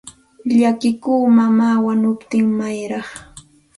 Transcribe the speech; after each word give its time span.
Llakita 0.57 1.11
mamaa 1.37 1.77
wanukuptin 1.85 2.45
mayarqaa. 2.59 3.19